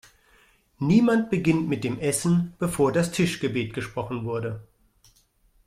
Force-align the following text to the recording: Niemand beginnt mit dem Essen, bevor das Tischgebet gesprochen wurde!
Niemand 0.79 1.29
beginnt 1.29 1.69
mit 1.69 1.83
dem 1.83 1.99
Essen, 1.99 2.55
bevor 2.57 2.91
das 2.91 3.11
Tischgebet 3.11 3.75
gesprochen 3.75 4.25
wurde! 4.25 4.67